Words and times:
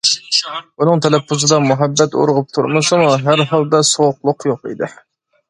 ئۇنىڭ 0.85 1.03
تەلەپپۇزىدا 1.05 1.59
مۇھەببەت 1.65 2.17
ئۇرغۇپ 2.23 2.49
تۇرمىسىمۇ 2.57 3.13
ھەرھالدا 3.27 3.85
سوغۇقلۇق 3.93 4.51
يوق 4.53 4.69
ئىدى. 4.73 4.93